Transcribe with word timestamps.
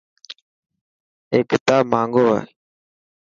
اي 1.31 1.39
ڪتاب 1.51 1.83
ماهنگو 1.91 2.23
هي. 2.33 2.41